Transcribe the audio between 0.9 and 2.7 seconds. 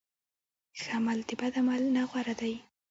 عمل د بد عمل نه غوره دی.